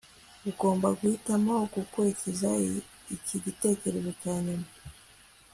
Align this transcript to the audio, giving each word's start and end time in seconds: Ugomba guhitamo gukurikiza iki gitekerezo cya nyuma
Ugomba 0.49 0.87
guhitamo 0.99 1.53
gukurikiza 1.73 2.49
iki 3.15 3.35
gitekerezo 3.45 4.11
cya 4.21 4.35
nyuma 4.45 4.67